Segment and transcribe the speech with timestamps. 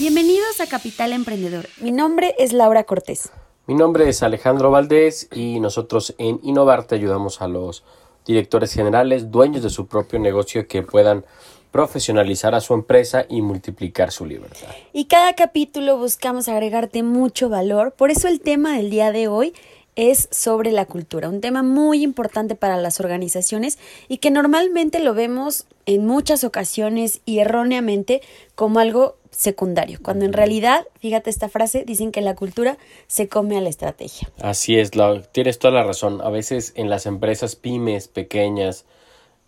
[0.00, 1.68] Bienvenidos a Capital Emprendedor.
[1.78, 3.30] Mi nombre es Laura Cortés.
[3.66, 7.84] Mi nombre es Alejandro Valdés y nosotros en Innovarte ayudamos a los
[8.24, 11.26] directores generales, dueños de su propio negocio que puedan
[11.70, 14.68] profesionalizar a su empresa y multiplicar su libertad.
[14.94, 19.52] Y cada capítulo buscamos agregarte mucho valor, por eso el tema del día de hoy
[20.00, 23.78] es sobre la cultura, un tema muy importante para las organizaciones
[24.08, 28.22] y que normalmente lo vemos en muchas ocasiones y erróneamente
[28.54, 33.56] como algo secundario, cuando en realidad, fíjate esta frase, dicen que la cultura se come
[33.56, 34.28] a la estrategia.
[34.40, 36.20] Así es, la, tienes toda la razón.
[36.22, 38.86] A veces en las empresas pymes, pequeñas,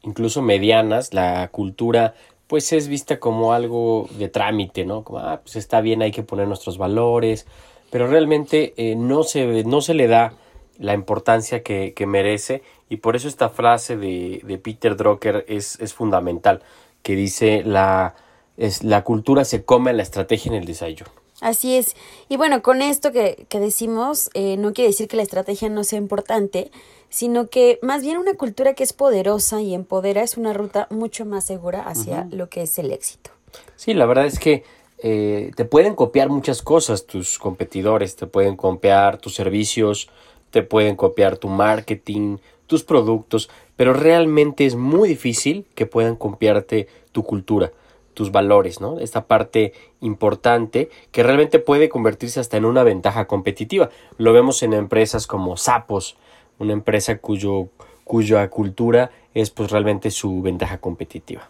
[0.03, 2.14] incluso medianas, la cultura
[2.47, 5.05] pues es vista como algo de trámite, ¿no?
[5.05, 7.47] Como, ah, pues está bien, hay que poner nuestros valores,
[7.91, 10.34] pero realmente eh, no, se, no se le da
[10.83, 15.78] la importancia que, que, merece y por eso esta frase de, de Peter Drucker es,
[15.80, 16.62] es fundamental,
[17.02, 18.14] que dice la,
[18.56, 21.10] es, la cultura se come a la estrategia en el desayuno.
[21.41, 21.97] Así es.
[22.28, 25.83] Y bueno, con esto que, que decimos, eh, no quiere decir que la estrategia no
[25.83, 26.70] sea importante,
[27.08, 31.25] sino que más bien una cultura que es poderosa y empodera es una ruta mucho
[31.25, 33.30] más segura hacia lo que es el éxito.
[33.77, 34.64] Sí, la verdad es que
[35.05, 40.08] eh, te pueden copiar muchas cosas tus competidores, te pueden copiar tus servicios,
[40.53, 42.36] te pueden copiar tu marketing,
[42.69, 47.72] tus productos, pero realmente es muy difícil que puedan copiarte tu cultura
[48.14, 48.98] tus valores, ¿no?
[48.98, 53.89] Esta parte importante que realmente puede convertirse hasta en una ventaja competitiva.
[54.19, 56.17] Lo vemos en empresas como Sapos,
[56.59, 57.69] una empresa cuyo,
[58.04, 61.48] cuya cultura es pues realmente su ventaja competitiva.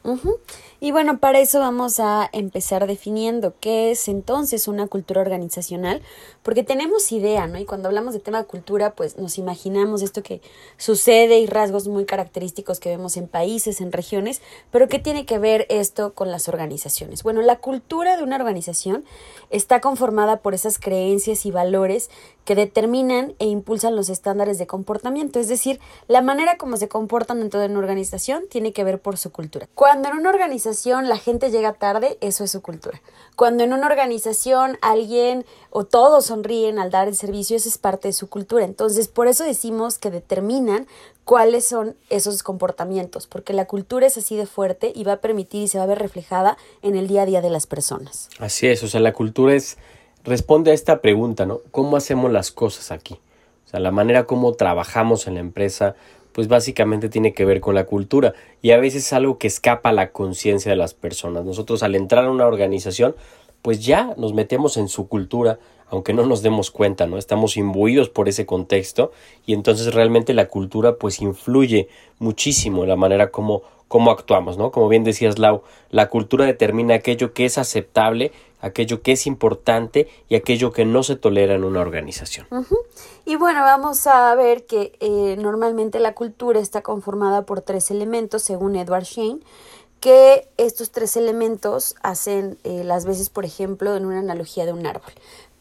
[0.81, 6.03] Y bueno, para eso vamos a empezar definiendo qué es entonces una cultura organizacional,
[6.42, 7.59] porque tenemos idea, ¿no?
[7.59, 10.41] Y cuando hablamos de tema de cultura, pues nos imaginamos esto que
[10.76, 15.38] sucede y rasgos muy característicos que vemos en países, en regiones, pero ¿qué tiene que
[15.38, 17.22] ver esto con las organizaciones?
[17.22, 19.04] Bueno, la cultura de una organización
[19.50, 22.10] está conformada por esas creencias y valores
[22.44, 25.78] que determinan e impulsan los estándares de comportamiento, es decir,
[26.09, 29.69] la manera como se comportan dentro de organización tiene que ver por su cultura.
[29.75, 33.00] Cuando en una organización la gente llega tarde, eso es su cultura.
[33.37, 38.09] Cuando en una organización alguien o todos sonríen al dar el servicio, eso es parte
[38.09, 38.65] de su cultura.
[38.65, 40.87] Entonces, por eso decimos que determinan
[41.25, 45.62] cuáles son esos comportamientos, porque la cultura es así de fuerte y va a permitir
[45.62, 48.28] y se va a ver reflejada en el día a día de las personas.
[48.39, 49.78] Así es, o sea, la cultura es
[50.25, 51.60] responde a esta pregunta, ¿no?
[51.71, 53.15] ¿Cómo hacemos las cosas aquí?
[53.66, 55.97] O sea, la manera como trabajamos en la empresa,
[56.32, 59.91] pues básicamente tiene que ver con la cultura y a veces es algo que escapa
[59.91, 61.44] a la conciencia de las personas.
[61.44, 63.15] Nosotros al entrar a una organización,
[63.62, 67.19] pues ya nos metemos en su cultura, aunque no nos demos cuenta, ¿no?
[67.19, 69.12] Estamos imbuidos por ese contexto
[69.47, 71.88] y entonces realmente la cultura pues influye
[72.19, 74.70] muchísimo en la manera como, como actuamos, ¿no?
[74.70, 78.32] Como bien decías Lau, la cultura determina aquello que es aceptable
[78.62, 82.47] aquello que es importante y aquello que no se tolera en una organización.
[83.26, 88.42] Y bueno, vamos a ver que eh, normalmente la cultura está conformada por tres elementos,
[88.42, 89.41] según Edward Shane,
[90.00, 94.86] que estos tres elementos hacen eh, las veces, por ejemplo, en una analogía de un
[94.86, 95.12] árbol.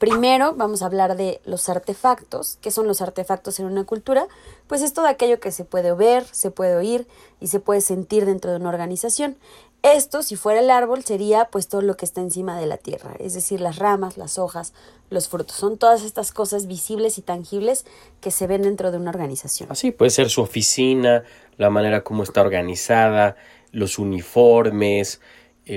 [0.01, 2.57] Primero vamos a hablar de los artefactos.
[2.59, 4.25] ¿Qué son los artefactos en una cultura?
[4.65, 7.05] Pues es todo aquello que se puede ver, se puede oír
[7.39, 9.37] y se puede sentir dentro de una organización.
[9.83, 13.13] Esto, si fuera el árbol, sería pues todo lo que está encima de la tierra,
[13.19, 14.73] es decir, las ramas, las hojas,
[15.11, 15.55] los frutos.
[15.55, 17.85] Son todas estas cosas visibles y tangibles
[18.21, 19.69] que se ven dentro de una organización.
[19.71, 21.25] Así puede ser su oficina,
[21.57, 23.35] la manera como está organizada,
[23.71, 25.21] los uniformes,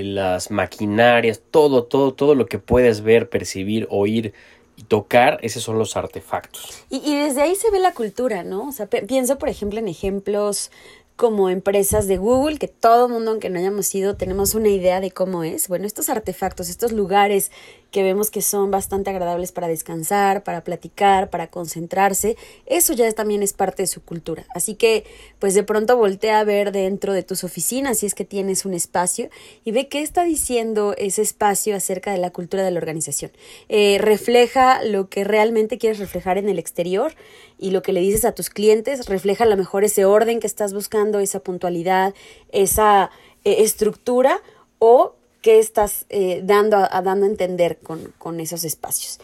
[0.03, 4.33] las maquinarias, todo, todo, todo lo que puedes ver, percibir, oír
[4.75, 6.83] y tocar, esos son los artefactos.
[6.89, 8.67] Y, y desde ahí se ve la cultura, ¿no?
[8.67, 10.71] O sea, pienso, por ejemplo, en ejemplos
[11.15, 15.11] como empresas de Google, que todo mundo, aunque no hayamos ido, tenemos una idea de
[15.11, 15.69] cómo es.
[15.69, 17.51] Bueno, estos artefactos, estos lugares
[17.91, 22.35] que vemos que son bastante agradables para descansar, para platicar, para concentrarse,
[22.65, 24.45] eso ya también es parte de su cultura.
[24.53, 25.05] Así que,
[25.39, 28.73] pues de pronto voltea a ver dentro de tus oficinas, si es que tienes un
[28.73, 29.29] espacio,
[29.63, 33.31] y ve qué está diciendo ese espacio acerca de la cultura de la organización.
[33.69, 37.13] Eh, refleja lo que realmente quieres reflejar en el exterior
[37.57, 40.47] y lo que le dices a tus clientes, refleja a lo mejor ese orden que
[40.47, 42.13] estás buscando, esa puntualidad,
[42.51, 43.09] esa
[43.43, 44.41] eh, estructura,
[44.79, 45.15] o
[45.45, 49.19] qué estás eh, dando, a, dando entender con, con esos espacios.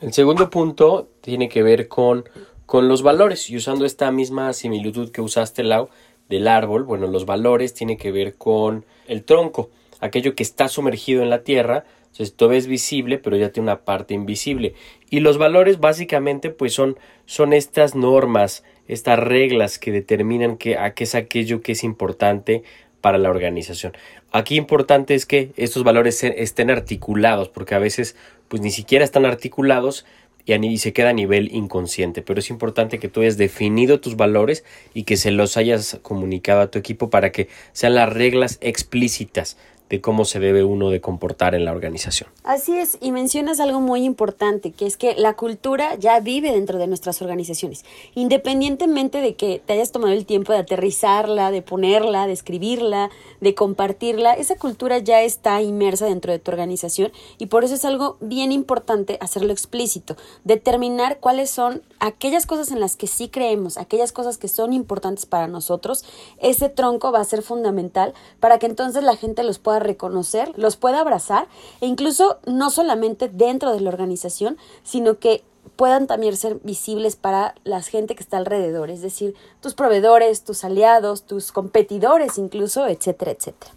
[0.00, 2.24] El segundo punto tiene que ver con,
[2.66, 5.88] con los valores y usando esta misma similitud que usaste, Lau,
[6.28, 11.24] del árbol, bueno, los valores tienen que ver con el tronco, aquello que está sumergido
[11.24, 14.74] en la tierra, entonces todo es visible, pero ya tiene una parte invisible.
[15.10, 16.96] Y los valores básicamente pues son,
[17.26, 22.62] son estas normas, estas reglas que determinan a qué es aquello que es importante
[23.04, 23.92] para la organización.
[24.32, 28.16] Aquí importante es que estos valores estén articulados, porque a veces
[28.48, 30.06] pues ni siquiera están articulados
[30.46, 32.22] y, se queda a nivel inconsciente.
[32.22, 34.64] Pero es importante que tú hayas definido tus valores
[34.94, 39.58] y que se los hayas comunicado a tu equipo para que sean las reglas explícitas
[39.90, 42.30] de cómo se debe uno de comportar en la organización.
[42.42, 46.78] Así es, y mencionas algo muy importante, que es que la cultura ya vive dentro
[46.78, 47.84] de nuestras organizaciones,
[48.14, 53.10] independientemente de que te hayas tomado el tiempo de aterrizarla, de ponerla, de escribirla,
[53.40, 57.84] de compartirla, esa cultura ya está inmersa dentro de tu organización y por eso es
[57.84, 63.76] algo bien importante hacerlo explícito, determinar cuáles son aquellas cosas en las que sí creemos,
[63.76, 66.04] aquellas cosas que son importantes para nosotros,
[66.38, 70.76] ese tronco va a ser fundamental para que entonces la gente los pueda reconocer, los
[70.76, 71.48] pueda abrazar
[71.80, 75.42] e incluso no solamente dentro de la organización, sino que
[75.76, 80.64] puedan también ser visibles para la gente que está alrededor, es decir, tus proveedores, tus
[80.64, 83.72] aliados, tus competidores incluso, etcétera, etcétera.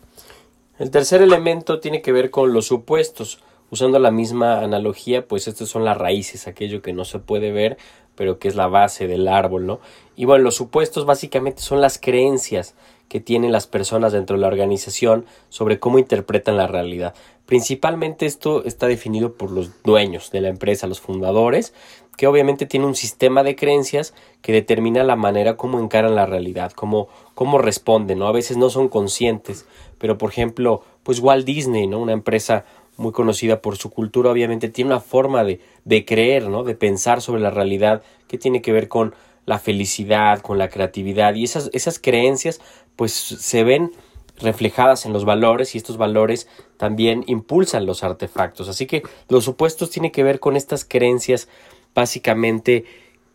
[0.79, 3.39] El tercer elemento tiene que ver con los supuestos.
[3.69, 7.77] Usando la misma analogía, pues estas son las raíces, aquello que no se puede ver,
[8.17, 9.79] pero que es la base del árbol, ¿no?
[10.17, 12.75] Y bueno, los supuestos básicamente son las creencias
[13.07, 17.13] que tienen las personas dentro de la organización sobre cómo interpretan la realidad.
[17.45, 21.73] Principalmente esto está definido por los dueños de la empresa, los fundadores,
[22.17, 26.73] que obviamente tienen un sistema de creencias que determina la manera como encaran la realidad,
[26.73, 28.27] cómo, cómo responden, ¿no?
[28.27, 29.65] A veces no son conscientes,
[29.99, 31.99] pero por ejemplo, pues Walt Disney, ¿no?
[31.99, 32.65] Una empresa
[32.97, 36.63] muy conocida por su cultura, obviamente tiene una forma de, de creer, ¿no?
[36.63, 39.13] De pensar sobre la realidad que tiene que ver con
[39.45, 42.59] la felicidad, con la creatividad y esas, esas creencias
[42.95, 43.91] pues se ven
[44.39, 46.47] reflejadas en los valores y estos valores
[46.77, 48.67] también impulsan los artefactos.
[48.69, 51.47] Así que los supuestos tienen que ver con estas creencias
[51.95, 52.85] básicamente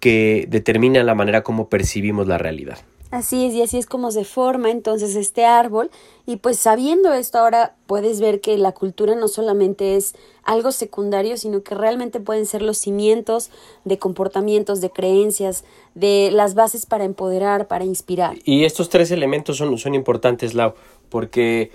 [0.00, 2.78] que determinan la manera como percibimos la realidad.
[3.12, 5.90] Así es, y así es como se forma entonces este árbol.
[6.24, 10.14] Y pues sabiendo esto ahora puedes ver que la cultura no solamente es
[10.44, 13.50] algo secundario, sino que realmente pueden ser los cimientos
[13.84, 15.62] de comportamientos, de creencias,
[15.94, 18.38] de las bases para empoderar, para inspirar.
[18.46, 20.72] Y estos tres elementos son, son importantes, Lau,
[21.10, 21.70] porque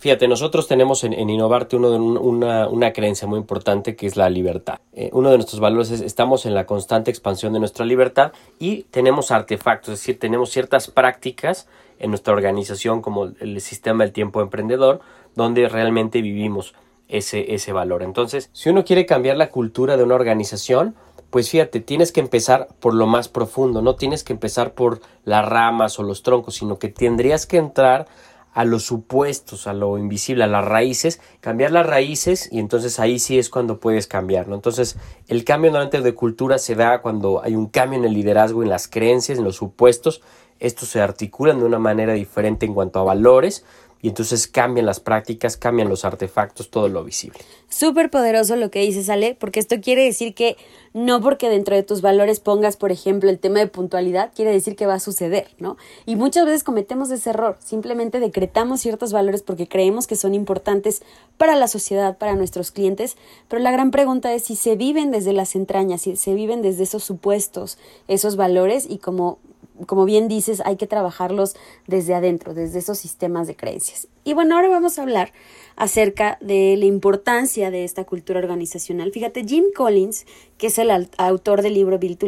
[0.00, 4.80] Fíjate, nosotros tenemos en, Innovarte uno una, una, creencia muy importante que es la libertad.
[4.94, 8.84] Eh, uno de nuestros valores es estamos en la constante expansión de nuestra libertad y
[8.84, 11.68] tenemos artefactos, es decir, tenemos ciertas prácticas
[11.98, 15.00] en nuestra organización como el sistema del tiempo emprendedor
[15.34, 16.74] donde realmente vivimos
[17.08, 18.02] ese, ese valor.
[18.02, 20.94] Entonces, si uno quiere cambiar la cultura de una organización,
[21.28, 25.46] pues fíjate, tienes que empezar por lo más profundo, no tienes que empezar por las
[25.46, 28.06] ramas o los troncos, sino que tendrías que entrar
[28.52, 33.18] a los supuestos, a lo invisible, a las raíces, cambiar las raíces y entonces ahí
[33.18, 34.54] sí es cuando puedes cambiarlo.
[34.54, 34.96] Entonces
[35.28, 38.68] el cambio normalmente de cultura se da cuando hay un cambio en el liderazgo, en
[38.68, 40.22] las creencias, en los supuestos.
[40.58, 43.64] Estos se articulan de una manera diferente en cuanto a valores
[44.02, 47.38] y entonces cambian las prácticas, cambian los artefactos, todo lo visible.
[47.68, 50.56] Súper poderoso lo que dices, Ale, porque esto quiere decir que
[50.92, 54.74] no porque dentro de tus valores pongas, por ejemplo, el tema de puntualidad, quiere decir
[54.74, 55.76] que va a suceder, ¿no?
[56.04, 61.02] Y muchas veces cometemos ese error, simplemente decretamos ciertos valores porque creemos que son importantes
[61.36, 63.16] para la sociedad, para nuestros clientes,
[63.48, 66.82] pero la gran pregunta es si se viven desde las entrañas, si se viven desde
[66.82, 67.78] esos supuestos,
[68.08, 69.38] esos valores y como
[69.86, 71.56] como bien dices, hay que trabajarlos
[71.86, 74.08] desde adentro, desde esos sistemas de creencias.
[74.24, 75.32] Y bueno, ahora vamos a hablar
[75.76, 79.12] acerca de la importancia de esta cultura organizacional.
[79.12, 80.26] Fíjate, Jim Collins,
[80.58, 82.26] que es el autor del libro Build to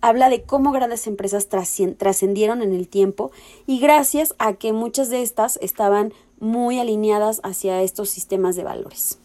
[0.00, 3.30] habla de cómo grandes empresas trascendieron en el tiempo
[3.66, 9.18] y gracias a que muchas de estas estaban muy alineadas hacia estos sistemas de valores.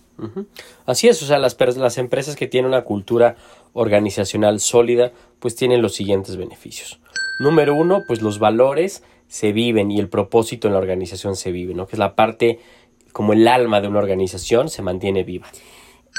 [0.86, 3.36] Así es, o sea, las, las empresas que tienen una cultura
[3.74, 7.00] organizacional sólida, pues tienen los siguientes beneficios.
[7.40, 11.74] Número uno, pues los valores se viven y el propósito en la organización se vive,
[11.74, 11.88] ¿no?
[11.88, 12.60] Que es la parte
[13.14, 15.48] como el alma de una organización se mantiene viva.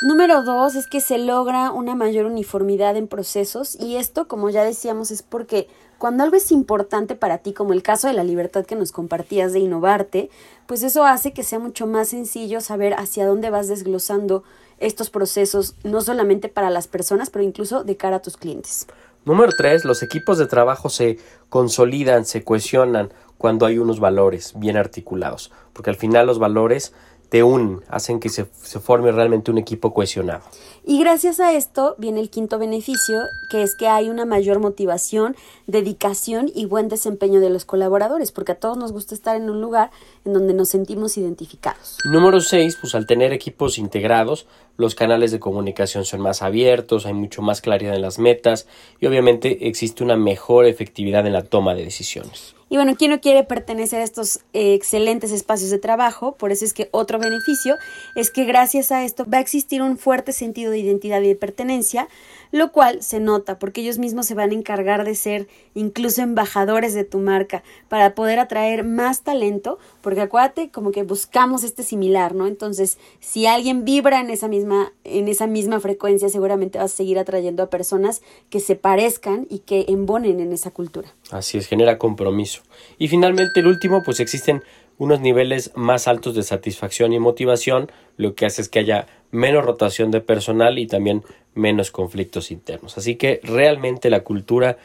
[0.02, 4.64] Número dos es que se logra una mayor uniformidad en procesos y esto, como ya
[4.64, 8.64] decíamos, es porque cuando algo es importante para ti, como el caso de la libertad
[8.64, 10.30] que nos compartías de innovarte,
[10.66, 14.42] pues eso hace que sea mucho más sencillo saber hacia dónde vas desglosando
[14.78, 18.86] estos procesos, no solamente para las personas, pero incluso de cara a tus clientes.
[19.24, 21.18] Número tres, los equipos de trabajo se
[21.50, 26.94] consolidan, se cohesionan cuando hay unos valores bien articulados, porque al final los valores
[27.30, 30.42] te unen, hacen que se, se forme realmente un equipo cohesionado.
[30.84, 33.20] Y gracias a esto viene el quinto beneficio,
[33.50, 38.52] que es que hay una mayor motivación, dedicación y buen desempeño de los colaboradores, porque
[38.52, 39.90] a todos nos gusta estar en un lugar
[40.24, 41.98] en donde nos sentimos identificados.
[42.04, 44.46] Número 6, pues al tener equipos integrados,
[44.76, 48.66] los canales de comunicación son más abiertos, hay mucho más claridad en las metas
[48.98, 52.56] y obviamente existe una mejor efectividad en la toma de decisiones.
[52.72, 56.36] Y bueno, ¿quién no quiere pertenecer a estos eh, excelentes espacios de trabajo?
[56.36, 57.76] Por eso es que otro beneficio
[58.14, 61.34] es que gracias a esto va a existir un fuerte sentido de identidad y de
[61.34, 62.06] pertenencia,
[62.50, 66.94] lo cual se nota porque ellos mismos se van a encargar de ser incluso embajadores
[66.94, 72.34] de tu marca para poder atraer más talento, porque acuérdate como que buscamos este similar,
[72.34, 72.46] ¿no?
[72.46, 77.18] Entonces, si alguien vibra en esa misma en esa misma frecuencia, seguramente vas a seguir
[77.18, 81.12] atrayendo a personas que se parezcan y que embonen en esa cultura.
[81.30, 82.62] Así es, genera compromiso.
[82.98, 84.62] Y finalmente el último, pues existen
[85.00, 89.64] unos niveles más altos de satisfacción y motivación, lo que hace es que haya menos
[89.64, 92.98] rotación de personal y también menos conflictos internos.
[92.98, 94.76] Así que realmente la cultura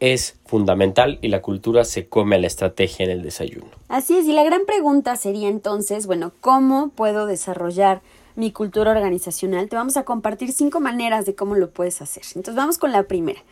[0.00, 3.68] es fundamental y la cultura se come a la estrategia en el desayuno.
[3.88, 8.00] Así es, y la gran pregunta sería entonces, bueno, ¿cómo puedo desarrollar
[8.36, 9.68] mi cultura organizacional?
[9.68, 12.22] Te vamos a compartir cinco maneras de cómo lo puedes hacer.
[12.28, 13.42] Entonces vamos con la primera.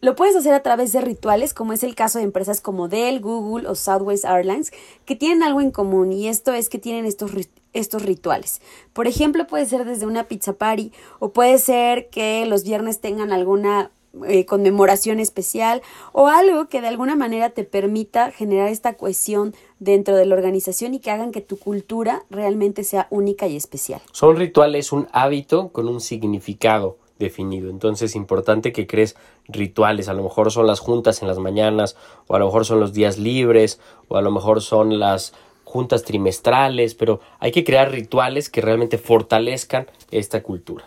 [0.00, 3.20] Lo puedes hacer a través de rituales, como es el caso de empresas como Dell,
[3.20, 4.72] Google o Southwest Airlines,
[5.04, 7.32] que tienen algo en común y esto es que tienen estos,
[7.72, 8.60] estos rituales.
[8.92, 13.32] Por ejemplo, puede ser desde una pizza party o puede ser que los viernes tengan
[13.32, 13.90] alguna
[14.28, 15.82] eh, conmemoración especial
[16.12, 20.94] o algo que de alguna manera te permita generar esta cohesión dentro de la organización
[20.94, 24.00] y que hagan que tu cultura realmente sea única y especial.
[24.12, 27.70] Son rituales, un hábito con un significado definido.
[27.70, 29.16] Entonces es importante que crees
[29.48, 30.08] rituales.
[30.08, 32.92] A lo mejor son las juntas en las mañanas, o a lo mejor son los
[32.92, 35.32] días libres, o a lo mejor son las
[35.64, 40.84] juntas trimestrales, pero hay que crear rituales que realmente fortalezcan esta cultura.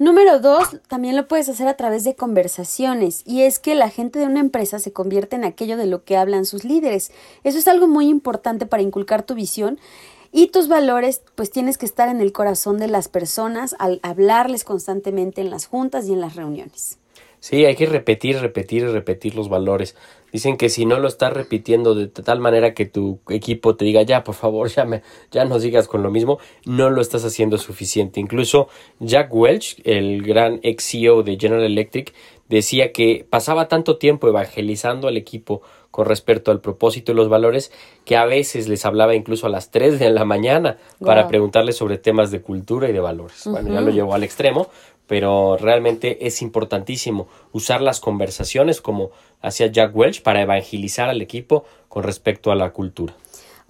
[0.00, 4.20] Número dos, también lo puedes hacer a través de conversaciones, y es que la gente
[4.20, 7.10] de una empresa se convierte en aquello de lo que hablan sus líderes.
[7.42, 9.78] Eso es algo muy importante para inculcar tu visión
[10.32, 14.64] y tus valores, pues tienes que estar en el corazón de las personas al hablarles
[14.64, 16.98] constantemente en las juntas y en las reuniones.
[17.40, 19.94] Sí, hay que repetir, repetir y repetir los valores.
[20.32, 24.02] Dicen que si no lo estás repitiendo de tal manera que tu equipo te diga
[24.02, 27.56] ya, por favor, ya, me, ya no sigas con lo mismo, no lo estás haciendo
[27.56, 28.18] suficiente.
[28.18, 28.68] Incluso
[28.98, 32.12] Jack Welch, el gran ex CEO de General Electric,
[32.48, 37.72] decía que pasaba tanto tiempo evangelizando al equipo con respecto al propósito y los valores
[38.04, 41.98] que a veces les hablaba incluso a las 3 de la mañana para preguntarles sobre
[41.98, 43.42] temas de cultura y de valores.
[43.46, 44.68] Bueno, ya lo llevó al extremo,
[45.06, 51.64] pero realmente es importantísimo usar las conversaciones como hacía Jack Welch para evangelizar al equipo
[51.88, 53.14] con respecto a la cultura.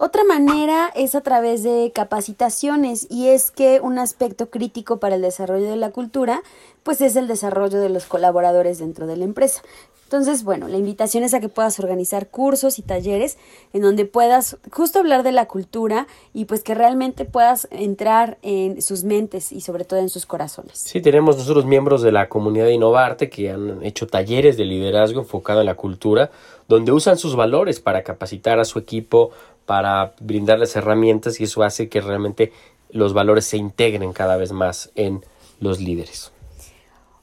[0.01, 5.21] Otra manera es a través de capacitaciones y es que un aspecto crítico para el
[5.21, 6.41] desarrollo de la cultura
[6.83, 9.61] pues es el desarrollo de los colaboradores dentro de la empresa.
[10.09, 13.37] Entonces, bueno, la invitación es a que puedas organizar cursos y talleres
[13.73, 18.81] en donde puedas justo hablar de la cultura y pues que realmente puedas entrar en
[18.81, 20.79] sus mentes y sobre todo en sus corazones.
[20.79, 25.19] Sí, tenemos nosotros miembros de la comunidad de Innovarte que han hecho talleres de liderazgo
[25.19, 26.31] enfocado en la cultura,
[26.67, 29.29] donde usan sus valores para capacitar a su equipo,
[29.67, 32.51] para brindarles herramientas y eso hace que realmente
[32.89, 35.23] los valores se integren cada vez más en
[35.59, 36.31] los líderes.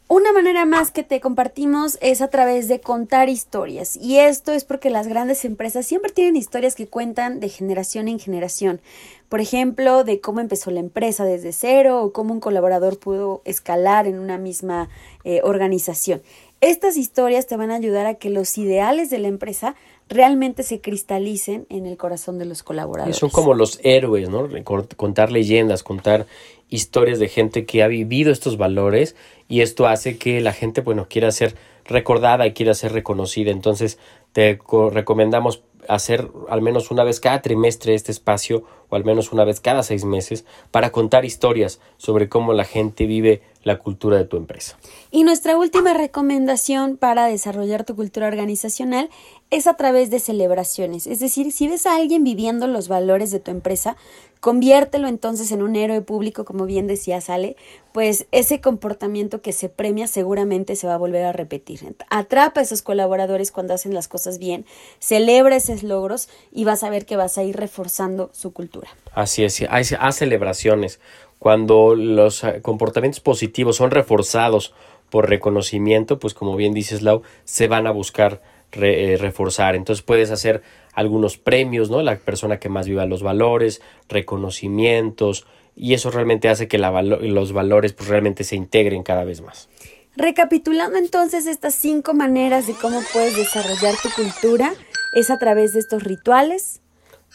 [0.09, 4.63] Una manera más que te compartimos es a través de contar historias y esto es
[4.63, 8.81] porque las grandes empresas siempre tienen historias que cuentan de generación en generación.
[9.29, 14.07] Por ejemplo, de cómo empezó la empresa desde cero o cómo un colaborador pudo escalar
[14.07, 14.89] en una misma
[15.25, 16.23] eh, organización.
[16.61, 19.75] Estas historias te van a ayudar a que los ideales de la empresa
[20.09, 23.17] realmente se cristalicen en el corazón de los colaboradores.
[23.17, 24.49] son como los héroes, ¿no?
[24.97, 26.27] Contar leyendas, contar
[26.69, 29.17] historias de gente que ha vivido estos valores
[29.49, 33.51] y esto hace que la gente, bueno, quiera ser recordada y quiera ser reconocida.
[33.51, 33.99] Entonces,
[34.33, 34.59] te
[34.91, 39.61] recomendamos hacer al menos una vez cada trimestre este espacio o al menos una vez
[39.61, 44.37] cada seis meses para contar historias sobre cómo la gente vive la cultura de tu
[44.37, 44.78] empresa.
[45.11, 49.11] Y nuestra última recomendación para desarrollar tu cultura organizacional
[49.50, 51.08] es a través de celebraciones.
[51.08, 53.96] Es decir, si ves a alguien viviendo los valores de tu empresa,
[54.38, 57.56] conviértelo entonces en un héroe público, como bien decía Sale,
[57.90, 61.80] pues ese comportamiento que se premia seguramente se va a volver a repetir.
[62.08, 64.64] Atrapa a esos colaboradores cuando hacen las cosas bien,
[65.00, 68.88] celebra esos logros y vas a ver que vas a ir reforzando su cultura.
[69.12, 71.00] Así es, hay celebraciones
[71.38, 74.75] cuando los eh, comportamientos positivos son reforzados
[75.11, 79.75] por reconocimiento, pues como bien dices Lau, se van a buscar eh, reforzar.
[79.76, 80.62] Entonces puedes hacer
[80.93, 82.02] algunos premios, ¿no?
[82.02, 87.93] La persona que más viva los valores, reconocimientos, y eso realmente hace que los valores
[87.93, 89.69] pues, realmente se integren cada vez más.
[90.16, 94.73] Recapitulando entonces estas cinco maneras de cómo puedes desarrollar tu cultura,
[95.12, 96.81] es a través de estos rituales.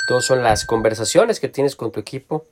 [0.08, 2.46] Dos son las conversaciones que tienes con tu equipo.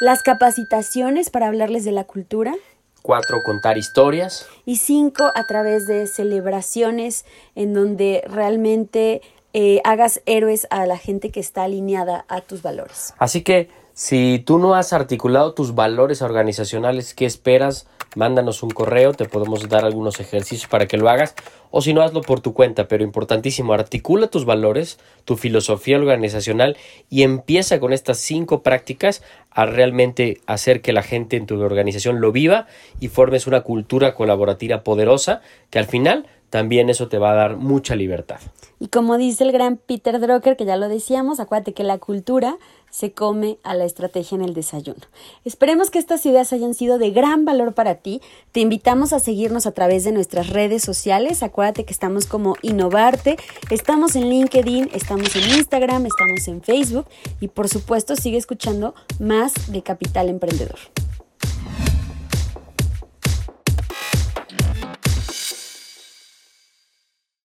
[0.00, 2.54] Las capacitaciones para hablarles de la cultura.
[3.02, 4.46] Cuatro, contar historias.
[4.66, 7.24] Y cinco, a través de celebraciones
[7.54, 9.22] en donde realmente
[9.52, 13.14] eh, hagas héroes a la gente que está alineada a tus valores.
[13.18, 13.68] Así que
[14.00, 17.86] si tú no has articulado tus valores organizacionales, ¿qué esperas?
[18.16, 21.34] Mándanos un correo, te podemos dar algunos ejercicios para que lo hagas
[21.70, 26.78] o si no, hazlo por tu cuenta, pero importantísimo, articula tus valores, tu filosofía organizacional
[27.10, 32.22] y empieza con estas cinco prácticas a realmente hacer que la gente en tu organización
[32.22, 32.68] lo viva
[33.00, 37.56] y formes una cultura colaborativa poderosa que al final también eso te va a dar
[37.56, 38.40] mucha libertad.
[38.80, 42.58] Y como dice el gran Peter Drucker, que ya lo decíamos, acuérdate que la cultura
[42.90, 45.00] se come a la estrategia en el desayuno.
[45.44, 48.20] Esperemos que estas ideas hayan sido de gran valor para ti.
[48.52, 51.42] Te invitamos a seguirnos a través de nuestras redes sociales.
[51.42, 53.36] Acuérdate que estamos como Innovarte.
[53.70, 57.06] Estamos en LinkedIn, estamos en Instagram, estamos en Facebook
[57.40, 60.78] y por supuesto sigue escuchando más de Capital Emprendedor.